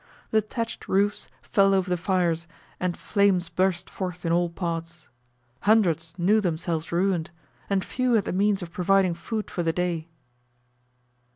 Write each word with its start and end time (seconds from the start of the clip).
The 0.31 0.41
thatched 0.41 0.87
roofs 0.87 1.29
fell 1.43 1.75
over 1.75 1.87
the 1.87 1.95
fires, 1.95 2.47
and 2.79 2.97
flames 2.97 3.49
burst 3.49 3.87
forth 3.87 4.25
in 4.25 4.31
all 4.33 4.49
parts. 4.49 5.07
Hundreds 5.59 6.15
knew 6.17 6.41
themselves 6.41 6.91
ruined, 6.91 7.29
and 7.69 7.85
few 7.85 8.13
had 8.13 8.25
the 8.25 8.33
means 8.33 8.63
of 8.63 8.71
providing 8.73 9.13
food 9.13 9.51
for 9.51 9.61
the 9.61 9.73
day. 9.73 10.07